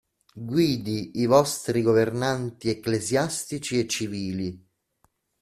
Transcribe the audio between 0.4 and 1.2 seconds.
Guidi